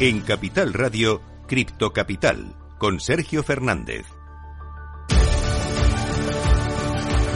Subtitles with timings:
[0.00, 4.06] En Capital Radio, Cripto Capital, con Sergio Fernández.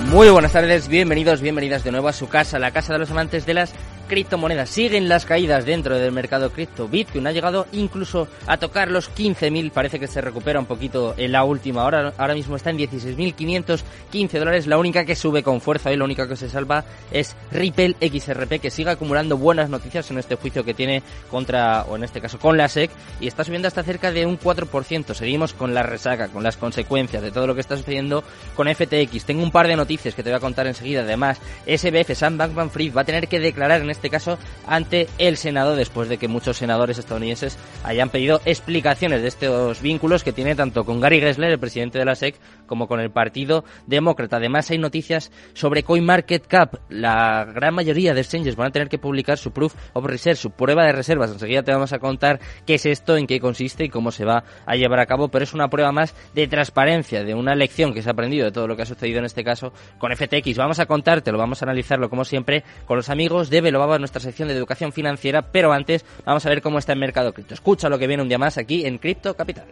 [0.07, 3.45] Muy buenas tardes, bienvenidos, bienvenidas de nuevo a su casa, la casa de los amantes
[3.45, 4.71] de las criptomonedas.
[4.71, 6.89] Siguen las caídas dentro del mercado cripto.
[6.89, 9.71] Bitcoin ha llegado incluso a tocar los 15.000.
[9.71, 12.13] Parece que se recupera un poquito en la última hora.
[12.17, 14.67] Ahora mismo está en 16.515 dólares.
[14.67, 18.61] La única que sube con fuerza y la única que se salva es Ripple XRP,
[18.61, 22.39] que sigue acumulando buenas noticias en este juicio que tiene contra, o en este caso
[22.39, 25.15] con la SEC, y está subiendo hasta cerca de un 4%.
[25.15, 29.25] Seguimos con la resaca, con las consecuencias de todo lo que está sucediendo con FTX.
[29.25, 31.03] Tengo un par de noticias que te voy a contar enseguida.
[31.03, 35.77] Además, SBF, Sam Bankman-Fried, va a tener que declarar en este caso ante el Senado
[35.77, 40.85] después de que muchos senadores estadounidenses hayan pedido explicaciones de estos vínculos que tiene tanto
[40.85, 44.37] con Gary Gessler, el presidente de la SEC, como con el Partido Demócrata.
[44.37, 46.75] Además hay noticias sobre CoinMarketCap.
[46.89, 50.51] La gran mayoría de exchanges van a tener que publicar su Proof of Reserve, su
[50.51, 51.31] prueba de reservas.
[51.31, 54.45] Enseguida te vamos a contar qué es esto, en qué consiste y cómo se va
[54.67, 58.03] a llevar a cabo, pero es una prueba más de transparencia, de una lección que
[58.03, 60.57] se ha aprendido de todo lo que ha sucedido en este caso con FTX.
[60.57, 63.61] Vamos a contártelo, vamos a analizarlo como siempre con los amigos de
[63.99, 67.55] Nuestra sección de educación financiera, pero antes vamos a ver cómo está el mercado cripto.
[67.55, 69.67] Escucha lo que viene un día más aquí en Cripto Capital.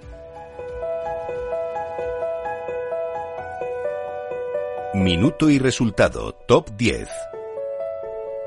[4.94, 7.08] Minuto y resultado, top 10.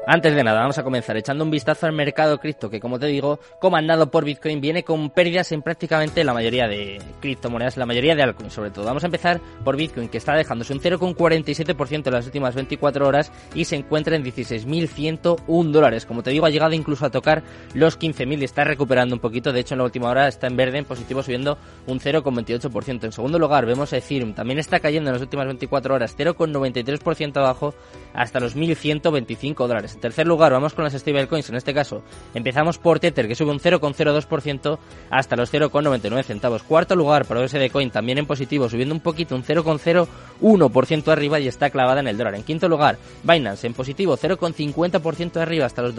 [0.08, 3.08] Antes de nada, vamos a comenzar echando un vistazo al mercado cripto, que como te
[3.08, 8.14] digo, comandado por Bitcoin, viene con pérdidas en prácticamente la mayoría de criptomonedas, la mayoría
[8.14, 8.86] de altcoins sobre todo.
[8.86, 13.32] Vamos a empezar por Bitcoin, que está dejándose un 0,47% en las últimas 24 horas
[13.56, 16.06] y se encuentra en 16.101 dólares.
[16.06, 17.42] Como te digo, ha llegado incluso a tocar
[17.74, 19.54] los 15.000 y está recuperando un poquito.
[19.54, 23.06] De hecho, en la última hora está en verde, en positivo, subiendo un 0,28%.
[23.06, 27.38] En segundo lugar, vemos a Ethereum, también está cayendo en las últimas 24 horas, 0,93%
[27.38, 27.74] abajo
[28.14, 29.95] hasta los 1.125 dólares.
[29.96, 31.50] En tercer lugar, vamos con las stablecoins.
[31.50, 34.78] En este caso, empezamos por Tether, que sube un 0,02%
[35.10, 36.64] hasta los 0,99 centavos.
[36.64, 41.48] Cuarto lugar para USD Coin, también en positivo, subiendo un poquito, un 0,01% arriba y
[41.48, 42.36] está clavada en el dólar.
[42.36, 45.96] En quinto lugar, Binance en positivo, 0,50% arriba hasta los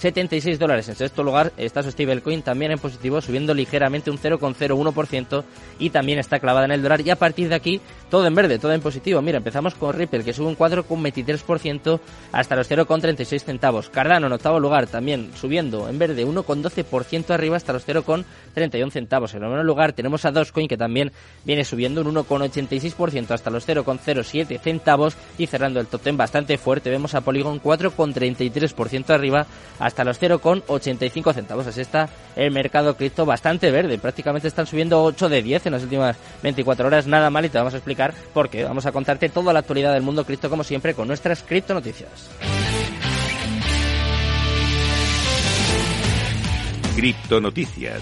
[0.00, 0.88] 262,76 dólares.
[0.88, 5.44] En sexto lugar está su stablecoin también en positivo, subiendo ligeramente un 0,01%
[5.78, 7.00] y también está clavada en el dólar.
[7.00, 7.80] Y a partir de aquí,
[8.10, 9.22] todo en verde, todo en positivo.
[9.22, 12.00] Mira, empezamos con Ripple, que sube un 4,23%
[12.32, 13.90] hasta los 0,36 centavos.
[13.90, 19.34] Cardano en octavo lugar, también subiendo en verde 1,12% arriba hasta los 0,31 centavos.
[19.34, 21.12] En noveno lugar tenemos a Dogecoin que también
[21.44, 26.90] viene subiendo un 1,86% hasta los 0,07 centavos y cerrando el top 10 bastante fuerte.
[26.90, 29.46] Vemos a Polygon 4,33% arriba
[29.86, 31.66] hasta los 0,85 centavos.
[31.66, 33.98] Así está el mercado cripto bastante verde.
[33.98, 37.06] Prácticamente están subiendo 8 de 10 en las últimas 24 horas.
[37.06, 38.64] Nada mal y te vamos a explicar por qué.
[38.64, 42.30] Vamos a contarte toda la actualidad del mundo cripto como siempre con nuestras cripto noticias.
[46.96, 48.00] Cripto Noticias.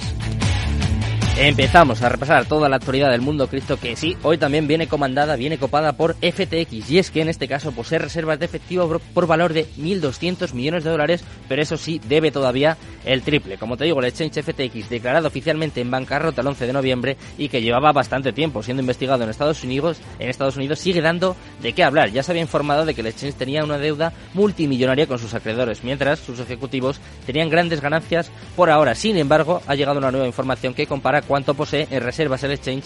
[1.37, 5.35] Empezamos a repasar toda la actualidad del mundo cripto que sí, hoy también viene comandada,
[5.35, 9.27] viene copada por FTX y es que en este caso posee reservas de efectivo por
[9.27, 13.59] valor de 1.200 millones de dólares, pero eso sí, debe todavía el triple.
[13.59, 17.49] Como te digo, el exchange FTX declarado oficialmente en bancarrota el 11 de noviembre y
[17.49, 21.73] que llevaba bastante tiempo siendo investigado en Estados Unidos, en Estados Unidos sigue dando de
[21.73, 22.11] qué hablar.
[22.11, 25.83] Ya se había informado de que el exchange tenía una deuda multimillonaria con sus acreedores,
[25.83, 28.95] mientras sus ejecutivos tenían grandes ganancias por ahora.
[28.95, 32.85] Sin embargo, ha llegado una nueva información que compara cuánto posee en reservas el exchange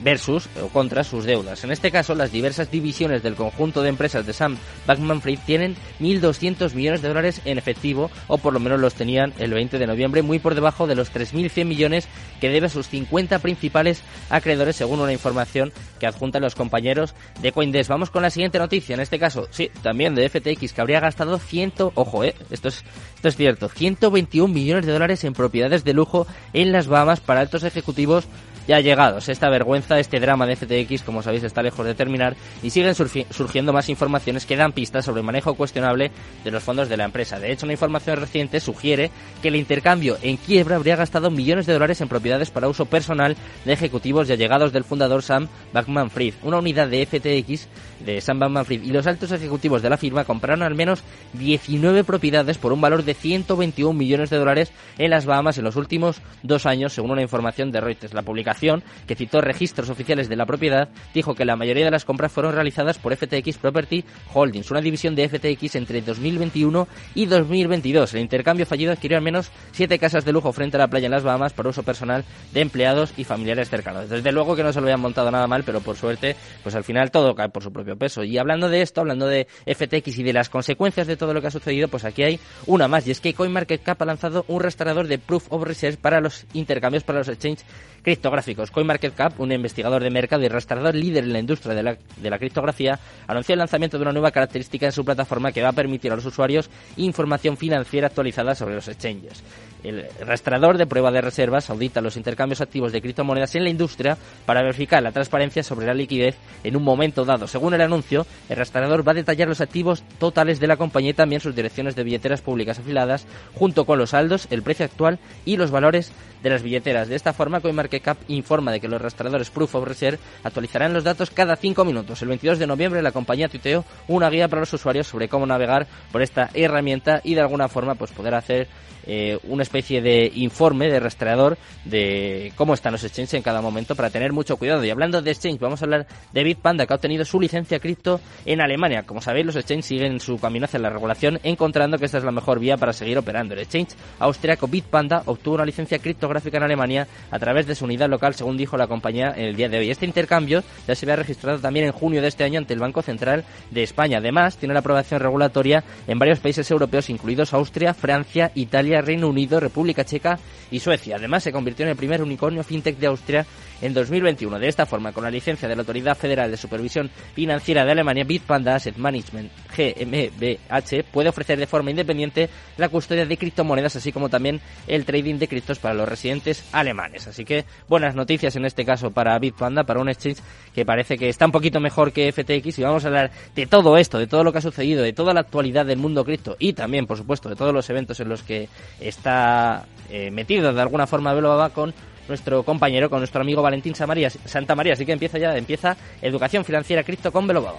[0.00, 1.64] versus o contra sus deudas.
[1.64, 6.74] En este caso, las diversas divisiones del conjunto de empresas de Sam Bankman-Fried tienen 1.200
[6.74, 10.22] millones de dólares en efectivo, o por lo menos los tenían el 20 de noviembre,
[10.22, 12.08] muy por debajo de los 3.100 millones
[12.40, 17.52] que debe a sus 50 principales acreedores, según una información que adjuntan los compañeros de
[17.52, 17.90] Coindesk.
[17.90, 21.38] Vamos con la siguiente noticia, en este caso, sí, también de FTX, que habría gastado
[21.38, 22.84] 100, ojo, eh, esto es,
[23.16, 27.40] esto es cierto, 121 millones de dólares en propiedades de lujo en las Bahamas para
[27.40, 28.24] altos ejecutivos
[28.68, 29.28] ya llegados.
[29.30, 33.72] Esta vergüenza, este drama de FTX, como sabéis, está lejos de terminar y siguen surgiendo
[33.72, 36.12] más informaciones que dan pistas sobre el manejo cuestionable
[36.44, 37.40] de los fondos de la empresa.
[37.40, 39.10] De hecho, una información reciente sugiere
[39.40, 43.36] que el intercambio en quiebra habría gastado millones de dólares en propiedades para uso personal
[43.64, 46.34] de ejecutivos y allegados del fundador Sam Bankman-Fried.
[46.42, 47.68] Una unidad de FTX
[48.04, 52.58] de Sam Bankman-Fried y los altos ejecutivos de la firma compraron al menos 19 propiedades
[52.58, 56.66] por un valor de 121 millones de dólares en las Bahamas en los últimos dos
[56.66, 58.12] años, según una información de Reuters.
[58.12, 58.57] La publicación
[59.06, 62.54] Que citó registros oficiales de la propiedad, dijo que la mayoría de las compras fueron
[62.54, 68.14] realizadas por FTX Property Holdings, una división de FTX entre 2021 y 2022.
[68.14, 71.12] El intercambio fallido adquirió al menos siete casas de lujo frente a la playa en
[71.12, 74.08] las Bahamas para uso personal de empleados y familiares cercanos.
[74.08, 76.84] Desde luego que no se lo habían montado nada mal, pero por suerte, pues al
[76.84, 78.24] final todo cae por su propio peso.
[78.24, 81.48] Y hablando de esto, hablando de FTX y de las consecuencias de todo lo que
[81.48, 85.06] ha sucedido, pues aquí hay una más, y es que CoinMarketCap ha lanzado un rastreador
[85.06, 87.64] de Proof of Research para los intercambios para los exchanges
[88.02, 88.47] criptográficos.
[88.54, 92.38] CoinMarketCap, un investigador de mercado y rastreador líder en la industria de la, de la
[92.38, 96.12] criptografía, anunció el lanzamiento de una nueva característica en su plataforma que va a permitir
[96.12, 99.42] a los usuarios información financiera actualizada sobre los exchanges.
[99.84, 104.18] El rastreador de prueba de reservas audita los intercambios activos de criptomonedas en la industria
[104.44, 107.46] para verificar la transparencia sobre la liquidez en un momento dado.
[107.46, 111.14] Según el anuncio, el rastreador va a detallar los activos totales de la compañía y
[111.14, 115.56] también sus direcciones de billeteras públicas afiladas, junto con los saldos, el precio actual y
[115.56, 116.12] los valores
[116.42, 117.08] de las billeteras.
[117.08, 121.30] De esta forma, CoinMarketCap informa de que los rastreadores Proof of Reserve actualizarán los datos
[121.30, 122.22] cada cinco minutos.
[122.22, 125.86] El 22 de noviembre, la compañía tuiteó una guía para los usuarios sobre cómo navegar
[126.10, 128.68] por esta herramienta y de alguna forma pues poder hacer
[129.08, 133.96] eh, una especie de informe de rastreador de cómo están los exchanges en cada momento
[133.96, 134.84] para tener mucho cuidado.
[134.84, 138.20] Y hablando de exchange, vamos a hablar de Bitpanda, que ha obtenido su licencia cripto
[138.44, 139.04] en Alemania.
[139.04, 142.32] Como sabéis, los exchanges siguen su camino hacia la regulación, encontrando que esta es la
[142.32, 143.54] mejor vía para seguir operando.
[143.54, 148.08] El exchange austriaco Bitpanda obtuvo una licencia criptográfica en Alemania a través de su unidad
[148.08, 149.90] local, según dijo la compañía en el día de hoy.
[149.90, 153.02] Este intercambio ya se había registrado también en junio de este año ante el Banco
[153.02, 154.18] Central de España.
[154.18, 159.60] Además, tiene la aprobación regulatoria en varios países europeos, incluidos Austria, Francia, Italia, Reino Unido,
[159.60, 160.38] República Checa
[160.70, 161.16] y Suecia.
[161.16, 163.46] Además, se convirtió en el primer unicornio fintech de Austria
[163.80, 164.58] en 2021.
[164.58, 168.24] De esta forma, con la licencia de la Autoridad Federal de Supervisión Financiera de Alemania,
[168.24, 174.28] Bitpanda Asset Management GmbH puede ofrecer de forma independiente la custodia de criptomonedas, así como
[174.28, 177.26] también el trading de criptos para los residentes alemanes.
[177.26, 180.38] Así que buenas noticias en este caso para Bitpanda, para un exchange
[180.74, 183.96] que parece que está un poquito mejor que FTX y vamos a hablar de todo
[183.96, 186.72] esto, de todo lo que ha sucedido, de toda la actualidad del mundo cripto y
[186.72, 188.68] también, por supuesto, de todos los eventos en los que
[189.00, 191.94] está eh, metido de alguna forma Baba con
[192.28, 194.92] nuestro compañero, con nuestro amigo Valentín Santa María.
[194.92, 197.78] Así que empieza ya, empieza Educación Financiera Cripto con Belobaba.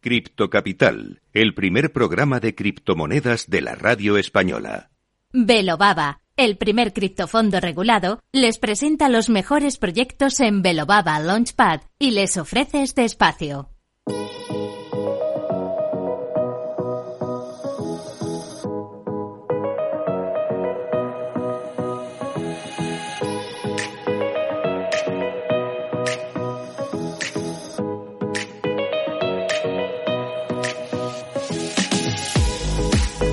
[0.00, 4.90] Cripto Capital, el primer programa de criptomonedas de la radio española.
[5.32, 12.36] Belobaba, el primer criptofondo regulado, les presenta los mejores proyectos en Belobaba Launchpad y les
[12.36, 13.68] ofrece este espacio.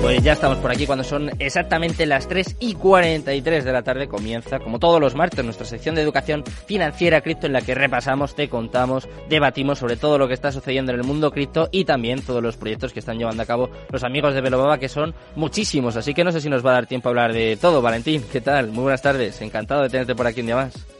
[0.00, 4.08] Pues ya estamos por aquí cuando son exactamente las 3 y 43 de la tarde.
[4.08, 8.34] Comienza, como todos los martes, nuestra sección de educación financiera cripto en la que repasamos,
[8.34, 12.22] te contamos, debatimos sobre todo lo que está sucediendo en el mundo cripto y también
[12.22, 15.96] todos los proyectos que están llevando a cabo los amigos de Velobaba, que son muchísimos.
[15.96, 17.82] Así que no sé si nos va a dar tiempo a hablar de todo.
[17.82, 18.68] Valentín, ¿qué tal?
[18.68, 19.40] Muy buenas tardes.
[19.42, 20.99] Encantado de tenerte por aquí un día más.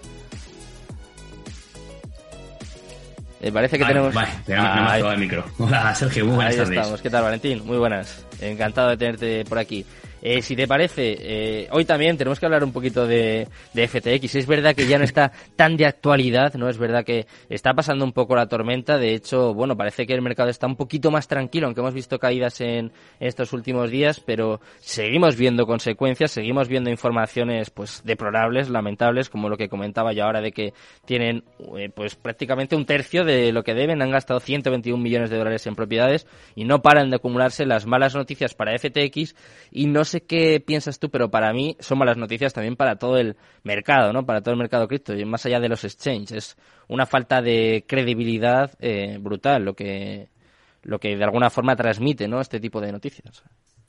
[3.40, 4.12] Eh, parece que tenemos.
[4.12, 5.44] Vale, tenemos el micro.
[5.58, 7.00] Hola, Sergio, muy buenas Ahí estamos.
[7.00, 7.64] ¿Qué tal, Valentín?
[7.64, 8.26] Muy buenas.
[8.40, 9.87] Encantado de tenerte por aquí.
[10.22, 14.35] Eh, si te parece, eh, hoy también tenemos que hablar un poquito de, de, FTX.
[14.35, 16.68] Es verdad que ya no está tan de actualidad, ¿no?
[16.68, 18.99] Es verdad que está pasando un poco la tormenta.
[18.99, 22.18] De hecho, bueno, parece que el mercado está un poquito más tranquilo, aunque hemos visto
[22.18, 29.30] caídas en estos últimos días, pero seguimos viendo consecuencias, seguimos viendo informaciones, pues, deplorables, lamentables,
[29.30, 30.75] como lo que comentaba yo ahora de que
[31.06, 31.45] tienen,
[31.78, 34.02] eh, pues, prácticamente un tercio de lo que deben.
[34.02, 38.14] Han gastado 121 millones de dólares en propiedades y no paran de acumularse las malas
[38.14, 39.35] noticias para FTX
[39.71, 43.17] y no sé qué piensas tú, pero para mí son malas noticias también para todo
[43.19, 44.26] el mercado, ¿no?
[44.26, 46.33] Para todo el mercado cripto, y más allá de los exchanges.
[46.33, 46.57] Es
[46.88, 50.29] una falta de credibilidad eh, brutal lo que,
[50.83, 52.40] lo que de alguna forma transmite, ¿no?
[52.40, 53.43] Este tipo de noticias.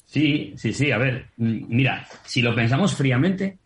[0.06, 0.92] Sí, sí, sí.
[0.92, 3.58] A ver, mira, si lo pensamos fríamente,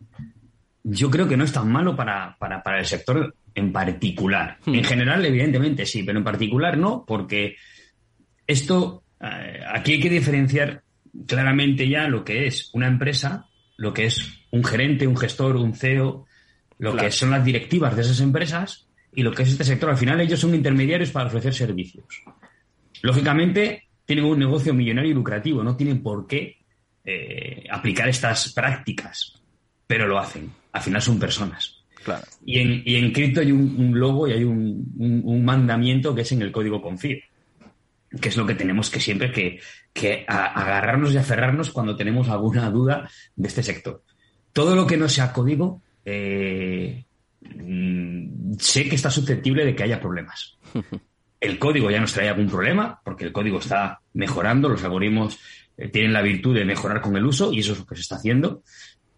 [0.82, 4.58] yo creo que no es tan malo para, para, para el sector en particular.
[4.64, 4.74] Hmm.
[4.74, 7.56] En general, evidentemente sí, pero en particular no, porque
[8.46, 10.82] esto, eh, aquí hay que diferenciar
[11.26, 15.74] claramente ya lo que es una empresa, lo que es un gerente, un gestor, un
[15.74, 16.26] CEO,
[16.78, 19.90] lo que son las directivas de esas empresas y lo que es este sector.
[19.90, 22.04] Al final ellos son intermediarios para ofrecer servicios.
[23.02, 26.58] Lógicamente tienen un negocio millonario y lucrativo, no tienen por qué
[27.04, 29.40] eh, aplicar estas prácticas,
[29.86, 30.50] pero lo hacen.
[30.72, 31.82] Al final son personas.
[32.44, 36.30] Y, en, y en cripto hay un, logo y hay un, un mandamiento que es
[36.30, 37.16] en el código confío
[38.20, 39.60] que es lo que tenemos que siempre que,
[39.92, 44.02] que agarrarnos y aferrarnos cuando tenemos alguna duda de este sector.
[44.52, 47.04] todo lo que no sea código, eh,
[48.58, 50.58] sé que está susceptible de que haya problemas.
[51.40, 55.38] El código ya nos trae algún problema, porque el código está mejorando, los algoritmos
[55.76, 58.00] eh, tienen la virtud de mejorar con el uso, y eso es lo que se
[58.00, 58.62] está haciendo.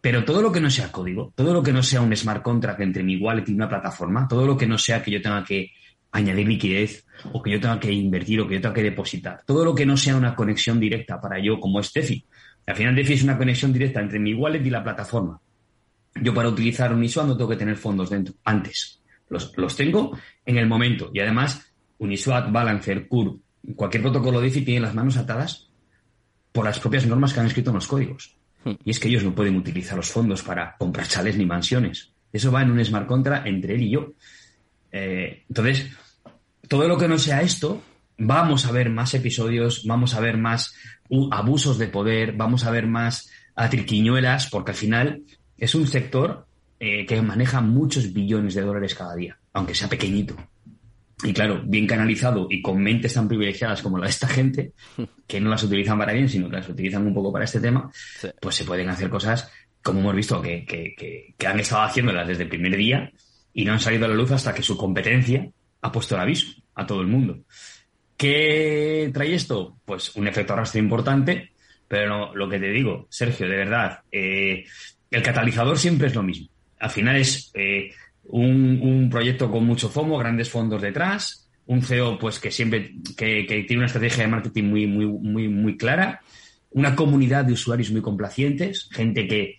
[0.00, 2.80] Pero todo lo que no sea código, todo lo que no sea un smart contract
[2.80, 5.72] entre mi wallet y una plataforma, todo lo que no sea que yo tenga que
[6.12, 9.64] añadir liquidez o que yo tenga que invertir o que yo tenga que depositar, todo
[9.64, 12.24] lo que no sea una conexión directa para yo como es DeFi.
[12.66, 15.40] Al final DeFi es una conexión directa entre mi wallet y la plataforma.
[16.20, 19.02] Yo para utilizar Uniswap no tengo que tener fondos dentro antes.
[19.28, 21.10] Los, los tengo en el momento.
[21.12, 23.38] Y además, Uniswap, Balancer, Curve,
[23.74, 25.70] cualquier protocolo DeFi tiene las manos atadas
[26.52, 28.36] por las propias normas que han escrito en los códigos.
[28.64, 28.72] Hmm.
[28.84, 32.12] Y es que ellos no pueden utilizar los fondos para comprar chales ni mansiones.
[32.32, 34.12] Eso va en un smart contract entre él y yo.
[34.92, 35.90] Eh, entonces,
[36.68, 37.82] todo lo que no sea esto,
[38.18, 40.74] vamos a ver más episodios, vamos a ver más
[41.30, 45.22] abusos de poder, vamos a ver más atriquiñuelas, porque al final
[45.56, 46.46] es un sector
[46.80, 50.36] eh, que maneja muchos billones de dólares cada día, aunque sea pequeñito.
[51.24, 54.72] Y claro, bien canalizado y con mentes tan privilegiadas como la de esta gente,
[55.26, 57.90] que no las utilizan para bien, sino que las utilizan un poco para este tema,
[58.40, 59.50] pues se pueden hacer cosas,
[59.82, 63.10] como hemos visto, que, que, que, han estado haciéndolas desde el primer día
[63.52, 65.48] y no han salido a la luz hasta que su competencia
[65.80, 67.40] ha puesto el aviso a todo el mundo.
[68.16, 69.78] ¿Qué trae esto?
[69.84, 71.52] Pues un efecto arrastre importante,
[71.86, 74.64] pero lo que te digo, Sergio, de verdad, eh,
[75.10, 76.48] el catalizador siempre es lo mismo.
[76.80, 77.92] Al final es eh,
[78.24, 83.78] un, proyecto con mucho FOMO, grandes fondos detrás, un CEO pues que siempre que, tiene
[83.78, 86.20] una estrategia de marketing muy, muy, muy, muy clara,
[86.70, 89.57] una comunidad de usuarios muy complacientes, gente que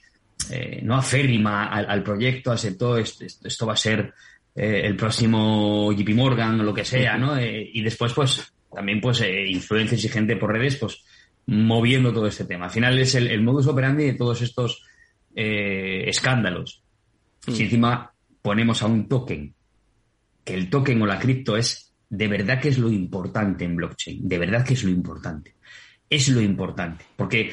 [0.49, 4.13] eh, no aférrima al, proyecto, al sector, esto, esto va a ser
[4.55, 7.39] eh, el próximo JP Morgan o lo que sea, ¿no?
[7.39, 11.03] y después, pues, también, pues, influencias y gente por redes, pues,
[11.47, 12.65] moviendo todo este tema.
[12.65, 14.83] Al final es el, el modus operandi de todos estos
[15.35, 16.83] eh, escándalos.
[17.47, 17.51] Mm.
[17.51, 19.53] Si encima ponemos a un token,
[20.43, 24.27] que el token o la cripto es de verdad que es lo importante en blockchain,
[24.27, 25.55] de verdad que es lo importante.
[26.09, 27.51] Es lo importante, porque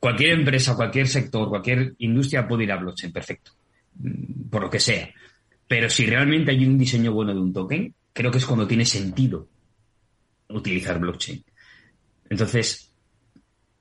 [0.00, 3.52] cualquier empresa, cualquier sector, cualquier industria puede ir a blockchain, perfecto,
[3.96, 5.10] mm, por lo que sea.
[5.68, 8.84] Pero si realmente hay un diseño bueno de un token, creo que es cuando tiene
[8.84, 9.46] sentido
[10.48, 11.44] utilizar blockchain.
[12.28, 12.92] Entonces,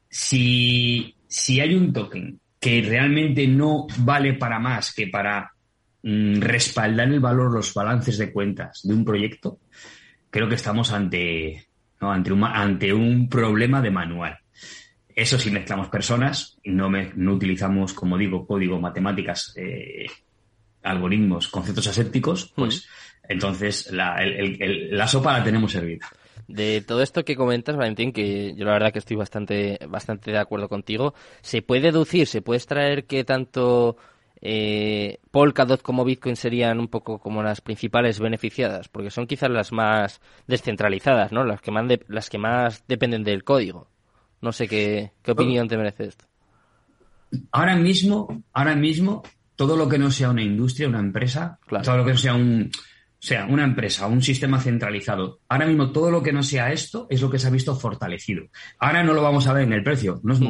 [0.09, 5.51] si, si hay un token que realmente no vale para más que para
[6.03, 9.59] mm, respaldar el valor, los balances de cuentas de un proyecto,
[10.29, 11.67] creo que estamos ante,
[11.99, 14.37] ante, un, ante un problema de manual.
[15.19, 20.05] Eso si mezclamos personas y no, no utilizamos, como digo, código, matemáticas, eh,
[20.81, 23.31] algoritmos, conceptos asépticos, pues mm.
[23.33, 26.07] entonces la, la sopa la tenemos servida.
[26.47, 30.37] De todo esto que comentas, Valentín, que yo la verdad que estoy bastante, bastante de
[30.37, 33.97] acuerdo contigo, ¿se puede deducir, se puede extraer que tanto
[34.39, 38.87] eh, Polkadot como Bitcoin serían un poco como las principales beneficiadas?
[38.87, 41.43] Porque son quizás las más descentralizadas, ¿no?
[41.43, 43.89] Las que más, las que más dependen del código.
[44.41, 46.25] No sé qué, qué opinión te merece esto.
[47.51, 49.23] Ahora mismo, ahora mismo,
[49.55, 52.71] todo lo que no sea una industria, una empresa, todo lo que no sea un,
[53.21, 55.41] o sea, una empresa, un sistema centralizado.
[55.49, 58.45] Ahora mismo todo lo que no sea esto es lo que se ha visto fortalecido.
[58.79, 60.43] Ahora no lo vamos a ver en el precio, no es mm.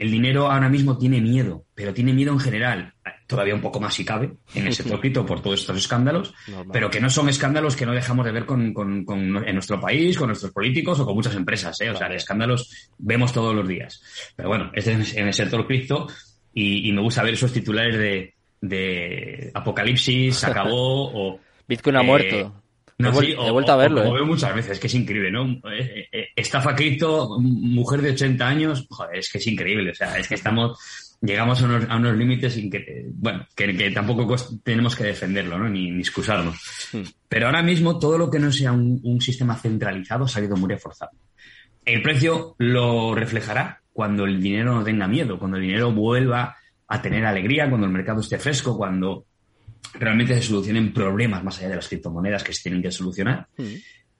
[0.00, 2.94] El dinero ahora mismo tiene miedo, pero tiene miedo en general,
[3.26, 6.32] todavía un poco más si cabe, en el sector cripto por todos estos escándalos,
[6.72, 9.04] pero que no son escándalos que no dejamos de ver con, con,
[9.46, 11.78] en nuestro país, con nuestros políticos o con muchas empresas.
[11.82, 11.90] ¿eh?
[11.90, 14.02] O sea, escándalos vemos todos los días.
[14.34, 16.06] Pero bueno, este es en el sector cripto
[16.54, 22.02] y, y me gusta ver esos titulares de, de apocalipsis, se acabó o Bitcoin ha
[22.02, 22.62] muerto.
[23.00, 24.02] No, he, vuelto a verlo.
[24.02, 24.14] Lo ¿eh?
[24.14, 25.44] veo muchas veces, que es increíble, ¿no?
[25.70, 29.90] Eh, eh, estafa cripto, mujer de 80 años, joder, es que es increíble.
[29.90, 30.78] O sea, es que estamos,
[31.20, 35.68] llegamos a unos, límites que, bueno, que, tampoco tenemos que defenderlo, ¿no?
[35.68, 36.88] Ni, excusarnos.
[36.92, 37.02] Hmm.
[37.28, 41.12] Pero ahora mismo todo lo que no sea un, sistema centralizado ha salido muy reforzado.
[41.84, 47.02] El precio lo reflejará cuando el dinero no tenga miedo, cuando el dinero vuelva a
[47.02, 49.24] tener alegría, cuando el mercado esté fresco, cuando
[49.94, 53.74] realmente se solucionen problemas más allá de las criptomonedas que se tienen que solucionar, mm.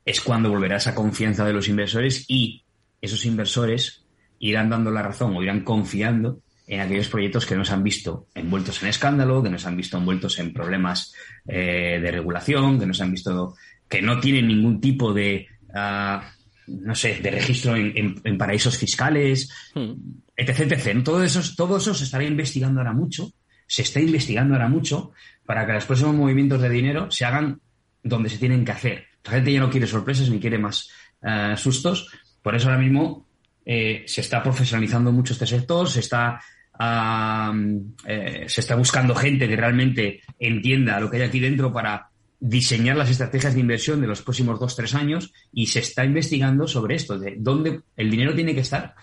[0.04, 2.64] es cuando volverá esa confianza de los inversores y
[3.00, 4.04] esos inversores
[4.38, 8.82] irán dando la razón o irán confiando en aquellos proyectos que nos han visto envueltos
[8.82, 11.12] en escándalo, que nos han visto envueltos en problemas
[11.46, 13.56] eh, de regulación, que nos han visto
[13.88, 16.32] que no tienen ningún tipo de, ah,
[16.68, 19.92] no sé, de registro en, paraísos fiscales, mm.
[20.36, 21.02] etc, etc.
[21.02, 23.32] Todo eso, todo eso se estará investigando ahora mucho,
[23.66, 25.10] se está investigando ahora mucho
[25.46, 27.60] para que los próximos movimientos de dinero se hagan
[28.02, 29.06] donde se tienen que hacer.
[29.24, 30.90] La gente ya no quiere sorpresas ni quiere más
[31.22, 32.10] eh, sustos.
[32.42, 33.26] Por eso ahora mismo
[33.64, 36.40] eh, se está profesionalizando mucho este sector, se está
[36.82, 42.96] eh, se está buscando gente que realmente entienda lo que hay aquí dentro para diseñar
[42.96, 46.94] las estrategias de inversión de los próximos dos, tres años y se está investigando sobre
[46.94, 48.94] esto, de dónde el dinero tiene que estar,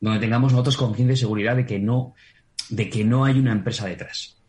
[0.00, 2.14] donde tengamos nosotros conciencia y seguridad de que no,
[2.68, 4.40] de que no hay una empresa detrás.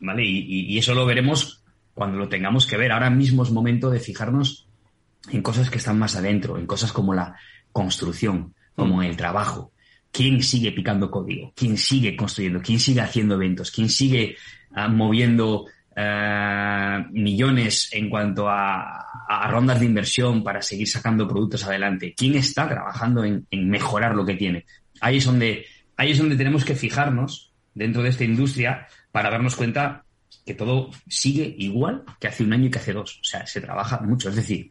[0.00, 0.24] ¿Vale?
[0.24, 1.62] Y, eso lo veremos
[1.94, 2.92] cuando lo tengamos que ver.
[2.92, 4.68] Ahora mismo es momento de fijarnos
[5.30, 7.36] en cosas que están más adentro, en cosas como la
[7.72, 9.02] construcción, como mm.
[9.02, 9.72] el trabajo.
[10.10, 11.52] ¿Quién sigue picando código?
[11.54, 12.60] ¿Quién sigue construyendo?
[12.60, 13.70] ¿Quién sigue haciendo eventos?
[13.70, 14.36] ¿Quién sigue
[14.74, 15.66] ah, moviendo
[15.96, 19.06] eh, millones en cuanto a,
[19.48, 22.14] rondas de inversión para seguir sacando productos adelante.
[22.16, 24.64] ¿Quién está trabajando en, mejorar lo que tiene?
[25.00, 25.66] Ahí es donde,
[25.96, 30.04] ahí es donde tenemos que fijarnos dentro de esta industria para darnos cuenta
[30.44, 33.18] que todo sigue igual que hace un año y que hace dos.
[33.20, 34.28] O sea, se trabaja mucho.
[34.30, 34.70] Es decir,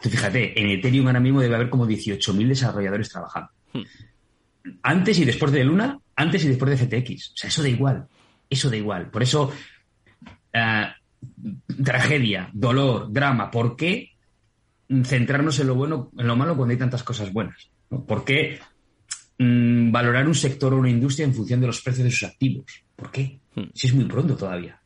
[0.00, 3.50] fíjate, en Ethereum ahora mismo debe haber como 18.000 desarrolladores trabajando.
[3.72, 3.82] Hmm.
[4.82, 7.32] Antes y después de Luna, antes y después de FTX.
[7.32, 8.06] O sea, eso da igual.
[8.50, 9.10] Eso da igual.
[9.10, 9.52] Por eso
[10.52, 10.86] eh,
[11.84, 13.50] tragedia, dolor, drama.
[13.50, 14.12] ¿Por qué
[15.04, 17.70] centrarnos en lo bueno, en lo malo cuando hay tantas cosas buenas?
[17.88, 18.58] ¿Por qué
[19.38, 22.84] mm, valorar un sector o una industria en función de los precios de sus activos?
[22.96, 23.38] ¿Por qué?
[23.58, 23.70] Hmm.
[23.74, 24.80] Si es muy pronto todavía.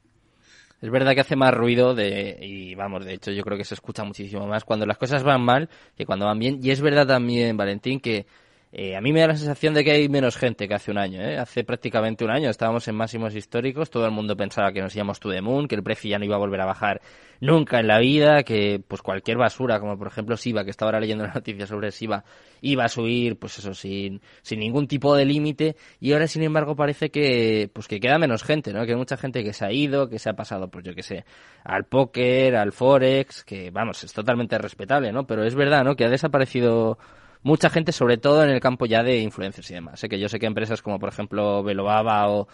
[0.80, 3.74] Es verdad que hace más ruido de, y vamos, de hecho yo creo que se
[3.74, 6.58] escucha muchísimo más cuando las cosas van mal que cuando van bien.
[6.60, 8.26] Y es verdad también, Valentín, que
[8.74, 10.96] eh, a mí me da la sensación de que hay menos gente que hace un
[10.96, 11.20] año.
[11.20, 11.36] ¿eh?
[11.36, 15.20] Hace prácticamente un año estábamos en máximos históricos, todo el mundo pensaba que nos íbamos
[15.20, 17.02] to the moon, que el precio ya no iba a volver a bajar
[17.40, 21.00] nunca en la vida, que pues cualquier basura, como por ejemplo Siva, que estaba ahora
[21.00, 22.24] leyendo la noticia sobre Siva,
[22.62, 26.74] iba a subir, pues eso, sin, sin ningún tipo de límite, y ahora sin embargo
[26.74, 28.86] parece que, pues que queda menos gente, ¿no?
[28.86, 31.02] Que hay mucha gente que se ha ido, que se ha pasado, pues yo que
[31.02, 31.26] sé,
[31.62, 35.26] al póker, al forex, que vamos, es totalmente respetable, ¿no?
[35.26, 35.94] Pero es verdad, ¿no?
[35.94, 36.96] Que ha desaparecido
[37.42, 40.00] mucha gente, sobre todo en el campo ya de influencers y demás.
[40.00, 42.48] Sé que yo sé que empresas como por ejemplo Veloaba o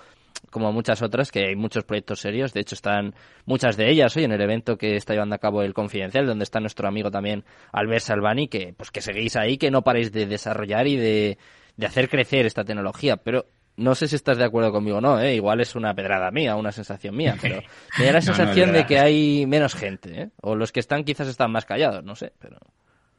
[0.51, 2.53] como muchas otras, que hay muchos proyectos serios.
[2.53, 5.63] De hecho, están muchas de ellas hoy en el evento que está llevando a cabo
[5.63, 9.71] el Confidencial, donde está nuestro amigo también Albert Salvani, que pues que seguís ahí, que
[9.71, 11.39] no paréis de desarrollar y de,
[11.77, 13.17] de hacer crecer esta tecnología.
[13.17, 13.47] Pero
[13.79, 15.37] no sé si estás de acuerdo conmigo o no, ¿eh?
[15.37, 17.63] igual es una pedrada mía, una sensación mía, pero
[17.99, 20.31] me da la sensación de que hay menos gente, ¿eh?
[20.43, 22.59] o los que están quizás están más callados, no sé, pero...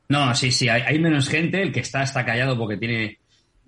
[0.09, 3.19] No, sí, sí, hay, menos gente, el que está está callado porque tiene,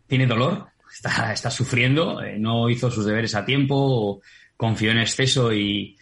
[0.07, 4.21] tiene dolor, está, está sufriendo, eh, no hizo sus deberes a tiempo, o
[4.57, 5.95] confió en exceso y,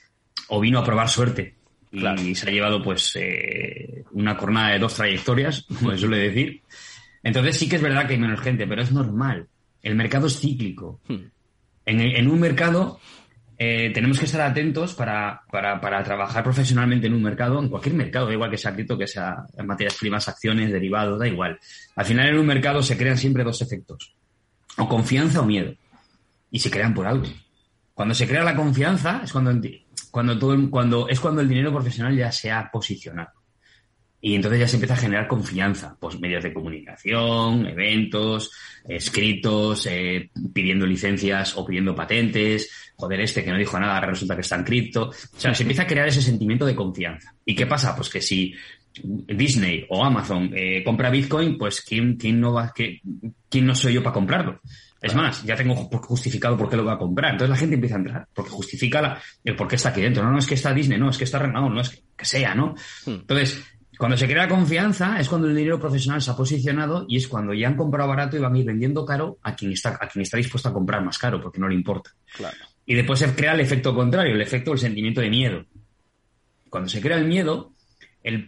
[0.47, 1.55] o vino a probar suerte.
[1.91, 6.61] Y se ha llevado pues eh, una cornada de dos trayectorias, como se suele decir.
[7.21, 9.47] Entonces sí que es verdad que hay menos gente, pero es normal.
[9.81, 11.01] El mercado es cíclico.
[11.07, 11.25] Hmm.
[11.85, 12.99] En, en, un mercado
[13.61, 17.93] eh, tenemos que estar atentos para, para, para, trabajar profesionalmente en un mercado, en cualquier
[17.93, 21.59] mercado, da igual que sea cripto, que sea en materias primas, acciones, derivados, da igual.
[21.97, 24.15] Al final en un mercado se crean siempre dos efectos,
[24.77, 25.75] o confianza o miedo,
[26.49, 27.25] y se crean por algo.
[27.93, 29.51] Cuando se crea la confianza es cuando,
[30.09, 33.31] cuando, todo, cuando, es cuando el dinero profesional ya se ha posicionado.
[34.21, 38.51] Y entonces ya se empieza a generar confianza, pues medios de comunicación, eventos,
[38.87, 44.41] escritos, eh, pidiendo licencias o pidiendo patentes, joder, este que no dijo nada, resulta que
[44.41, 45.09] está en cripto.
[45.09, 47.33] O sea, se empieza a crear ese sentimiento de confianza.
[47.45, 47.95] ¿Y qué pasa?
[47.95, 48.53] Pues que si
[49.01, 53.01] Disney o Amazon eh, compra Bitcoin, pues ¿quién, quién no va, qué,
[53.49, 54.59] quién no soy yo para comprarlo?
[55.01, 57.31] Es más, ya tengo justificado por qué lo va a comprar.
[57.31, 60.23] Entonces la gente empieza a entrar, porque justifica la, el por qué está aquí dentro.
[60.23, 62.25] No, no es que está Disney, no, es que está Renault, no es que, que
[62.25, 62.75] sea, ¿no?
[63.05, 63.11] Hmm.
[63.11, 63.63] Entonces,
[63.99, 67.53] cuando se crea confianza es cuando el dinero profesional se ha posicionado y es cuando
[67.53, 70.23] ya han comprado barato y van a ir vendiendo caro a quien está, a quien
[70.23, 72.11] está dispuesto a comprar más caro porque no le importa.
[72.85, 75.65] Y después se crea el efecto contrario, el efecto del sentimiento de miedo.
[76.69, 77.73] Cuando se crea el miedo,
[78.23, 78.47] el,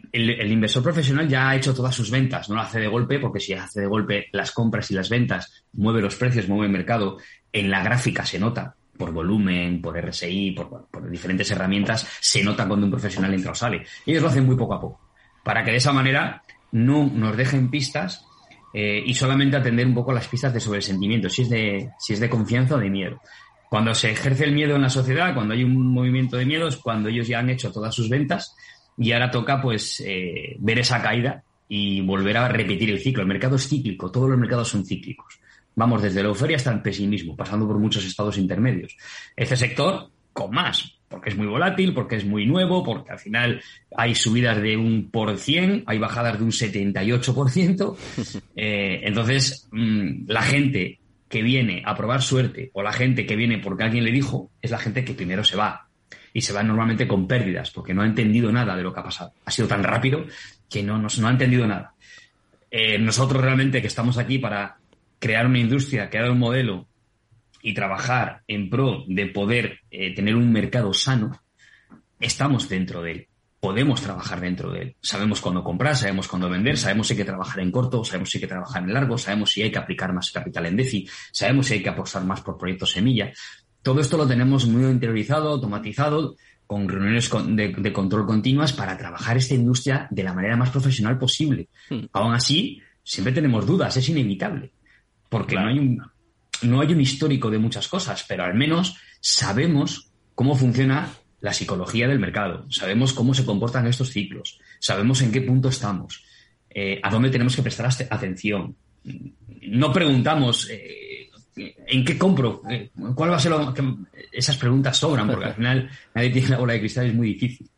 [0.49, 3.51] inversor profesional ya ha hecho todas sus ventas, no lo hace de golpe, porque si
[3.51, 7.17] hace de golpe las compras y las ventas, mueve los precios, mueve el mercado,
[7.51, 12.65] en la gráfica se nota, por volumen, por RSI, por, por diferentes herramientas, se nota
[12.69, 13.85] cuando un profesional entra o sale.
[14.05, 15.10] Y ellos lo hacen muy poco a poco
[15.43, 18.25] para que de esa manera no nos dejen pistas
[18.73, 21.89] eh, y solamente atender un poco las pistas de sobre el sentimiento, si es de,
[21.99, 23.19] si es de confianza o de miedo.
[23.69, 26.77] Cuando se ejerce el miedo en la sociedad, cuando hay un movimiento de miedo, es
[26.77, 28.55] cuando ellos ya han hecho todas sus ventas
[28.97, 33.21] y ahora toca pues eh, ver esa caída y volver a repetir el ciclo.
[33.21, 35.39] El mercado es cíclico, todos los mercados son cíclicos.
[35.75, 38.97] Vamos desde la euforia hasta el pesimismo, pasando por muchos estados intermedios.
[39.35, 43.61] Este sector, con más, porque es muy volátil, porque es muy nuevo, porque al final
[43.95, 47.97] hay subidas de un por cien, hay bajadas de un 78%.
[48.55, 53.57] Eh, entonces, mm, la gente que viene a probar suerte o la gente que viene
[53.57, 55.87] porque alguien le dijo, es la gente que primero se va.
[56.33, 59.03] Y se va normalmente con pérdidas, porque no ha entendido nada de lo que ha
[59.03, 59.33] pasado.
[59.45, 60.25] Ha sido tan rápido
[60.69, 61.93] que no, no, no ha entendido nada.
[62.69, 64.77] Eh, nosotros realmente que estamos aquí para
[65.19, 66.87] crear una industria, crear un modelo
[67.61, 71.31] y trabajar en pro de poder eh, tener un mercado sano,
[72.19, 73.27] estamos dentro de él.
[73.59, 74.95] Podemos trabajar dentro de él.
[75.01, 78.37] Sabemos cuándo comprar, sabemos cuándo vender, sabemos si hay que trabajar en corto, sabemos si
[78.37, 81.67] hay que trabajar en largo, sabemos si hay que aplicar más capital en DEFI, sabemos
[81.67, 83.31] si hay que apostar más por proyectos semilla.
[83.83, 86.35] Todo esto lo tenemos muy interiorizado, automatizado,
[86.71, 91.67] con reuniones de, control continuas para trabajar esta industria de la manera más profesional posible.
[91.89, 92.05] Hmm.
[92.13, 94.71] Aún así, siempre tenemos dudas, es inevitable,
[95.27, 96.01] porque no, hay un,
[96.63, 102.07] no hay un histórico de muchas cosas, pero al menos sabemos cómo funciona la psicología
[102.07, 106.23] del mercado, sabemos cómo se comportan estos ciclos, sabemos en qué punto estamos,
[106.69, 108.75] eh, a dónde tenemos que prestar atención.
[109.61, 111.11] No preguntamos eh,
[111.55, 112.61] ¿En qué compro?
[112.69, 113.83] Eh, ¿Cuál va a ser lo que...
[114.31, 117.69] Esas preguntas sobran, porque al final nadie tiene la bola de cristal, es muy difícil.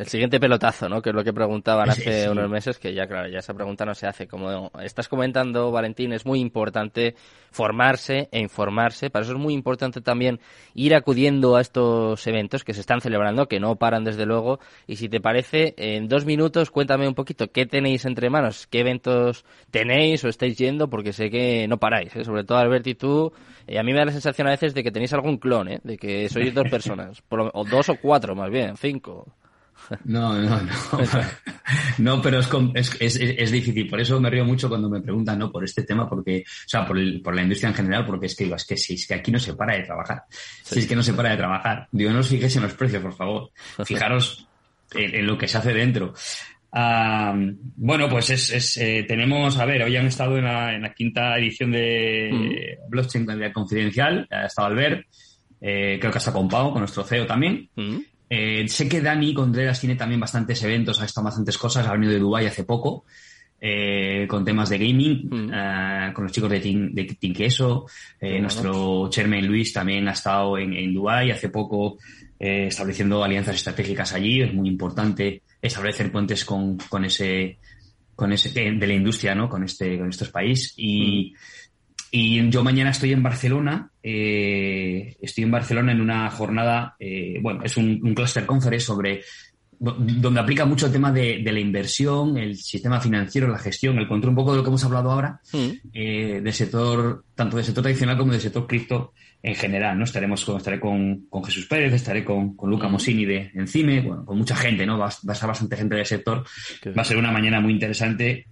[0.00, 1.02] El siguiente pelotazo, ¿no?
[1.02, 3.94] Que es lo que preguntaban hace unos meses, que ya, claro, ya esa pregunta no
[3.94, 4.26] se hace.
[4.26, 7.16] Como estás comentando, Valentín, es muy importante
[7.50, 9.10] formarse e informarse.
[9.10, 10.40] Para eso es muy importante también
[10.72, 14.58] ir acudiendo a estos eventos que se están celebrando, que no paran desde luego.
[14.86, 18.80] Y si te parece, en dos minutos cuéntame un poquito qué tenéis entre manos, qué
[18.80, 22.24] eventos tenéis o estáis yendo, porque sé que no paráis, ¿eh?
[22.24, 23.34] sobre todo Albert y tú.
[23.68, 25.80] Y a mí me da la sensación a veces de que tenéis algún clon, ¿eh?
[25.84, 29.26] de que sois dos personas, o dos o cuatro más bien, cinco.
[30.04, 30.72] No, no, no.
[31.98, 32.48] No, pero es,
[33.00, 33.88] es, es, difícil.
[33.88, 35.52] Por eso me río mucho cuando me preguntan, ¿no?
[35.52, 38.34] Por este tema, porque, o sea, por, el, por la industria en general, porque es
[38.34, 40.22] que digo, es que si es que aquí no se para de trabajar.
[40.30, 41.88] Si es que no se para de trabajar.
[41.92, 43.50] Digo, no os fijéis en los precios, por favor.
[43.84, 44.48] Fijaros
[44.92, 46.14] en, lo que se hace dentro.
[46.72, 50.92] bueno, pues es, es eh, tenemos, a ver, hoy han estado en la, en la
[50.92, 52.90] quinta edición de mm.
[52.90, 55.06] Blockchain Confidencial, ha estado Albert,
[55.60, 57.68] eh, creo que hasta con Pau, con nuestro CEO también.
[57.76, 57.98] Mm.
[58.32, 62.12] Eh, sé que Dani Contreras tiene también bastantes eventos, ha estado bastantes cosas, ha venido
[62.12, 63.04] de Dubai hace poco,
[63.60, 65.50] eh, con temas de gaming, mm.
[65.52, 67.86] eh, con los chicos de Team, de Queso.
[68.20, 71.98] nuestro chairman Luis también ha estado en, en Dubai hace poco,
[72.38, 74.42] estableciendo alianzas estratégicas allí.
[74.42, 77.58] Es muy importante establecer puentes con, con ese,
[78.14, 79.48] con ese, de la industria, ¿no?
[79.48, 80.72] Con este, con estos países.
[80.76, 81.36] Y, mm.
[82.10, 87.62] Y yo mañana estoy en Barcelona, eh, estoy en Barcelona en una jornada, eh, bueno,
[87.62, 89.22] es un, cluster conference sobre
[89.78, 94.30] donde aplica mucho el tema de, la inversión, el sistema financiero, la gestión, el control,
[94.30, 95.68] un poco de lo que hemos hablado ahora, mm.
[95.94, 100.04] eh, del sector, tanto del sector tradicional como del sector cripto en general, ¿no?
[100.04, 102.92] Estaremos con, estaré con, con Jesús Pérez, estaré con, con Luca mm.
[102.92, 104.98] Mosini de Encime, bueno, con mucha gente, ¿no?
[104.98, 106.44] Va, va a estar bastante gente del sector.
[106.86, 108.46] Va a ser una mañana muy interesante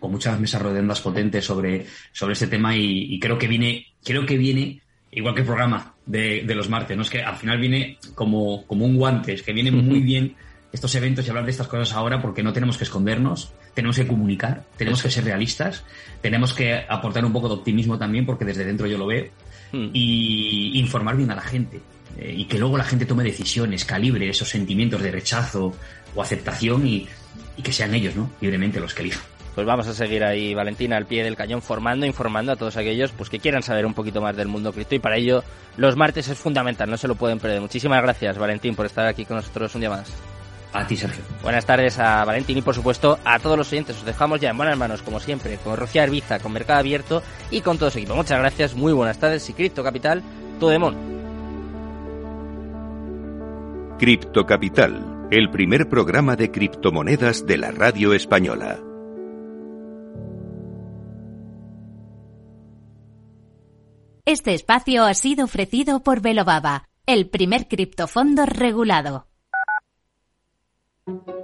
[0.00, 4.36] con muchas mesas redondas potentes sobre, sobre este tema y, creo que viene, creo que
[4.36, 4.80] viene
[5.10, 7.02] igual que el programa de, de, los martes, ¿no?
[7.02, 10.36] Es que al final viene como, como un guante, es que viene muy bien
[10.72, 14.06] estos eventos y hablar de estas cosas ahora porque no tenemos que escondernos, tenemos que
[14.06, 15.84] comunicar, tenemos que ser realistas,
[16.20, 19.26] tenemos que aportar un poco de optimismo también porque desde dentro yo lo veo
[19.72, 19.90] hmm.
[19.92, 21.80] y informar bien a la gente
[22.18, 25.74] eh, y que luego la gente tome decisiones, calibre esos sentimientos de rechazo
[26.14, 27.06] o aceptación y,
[27.56, 28.30] y que sean ellos, ¿no?
[28.40, 32.04] Libremente los que elijan pues vamos a seguir ahí, Valentina, al pie del cañón, formando,
[32.04, 34.98] informando a todos aquellos pues que quieran saber un poquito más del mundo cripto y
[34.98, 35.42] para ello
[35.78, 37.62] los martes es fundamental, no se lo pueden perder.
[37.62, 40.12] Muchísimas gracias, Valentín, por estar aquí con nosotros un día más.
[40.74, 41.24] A ti, Sergio.
[41.42, 43.96] Buenas tardes a Valentín y, por supuesto, a todos los oyentes.
[43.96, 47.62] Os dejamos ya en buenas manos, como siempre, con Rocío Arbiza, con Mercado Abierto y
[47.62, 48.14] con todo su equipo.
[48.14, 50.22] Muchas gracias, muy buenas tardes y Cripto Capital,
[50.60, 50.96] Todemón.
[53.98, 58.85] Cripto Capital, el primer programa de criptomonedas de la radio española.
[64.28, 69.28] Este espacio ha sido ofrecido por Velobaba, el primer criptofondo regulado.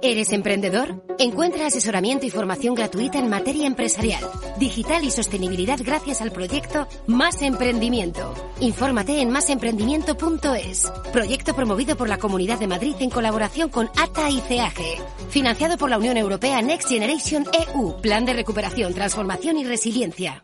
[0.01, 1.01] ¿Eres emprendedor?
[1.17, 4.21] Encuentra asesoramiento y formación gratuita en materia empresarial,
[4.59, 8.33] digital y sostenibilidad gracias al proyecto Más Emprendimiento.
[8.59, 10.91] Infórmate en másemprendimiento.es.
[11.13, 14.97] Proyecto promovido por la Comunidad de Madrid en colaboración con ATA y CEAGE.
[15.29, 18.01] Financiado por la Unión Europea Next Generation EU.
[18.01, 20.43] Plan de recuperación, transformación y resiliencia.